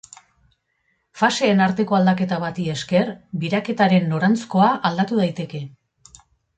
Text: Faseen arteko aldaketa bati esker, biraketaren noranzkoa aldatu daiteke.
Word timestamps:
Faseen 1.21 1.61
arteko 1.65 1.99
aldaketa 1.99 2.41
bati 2.45 2.67
esker, 2.79 3.13
biraketaren 3.45 4.11
noranzkoa 4.17 4.75
aldatu 4.93 5.25
daiteke. 5.25 5.67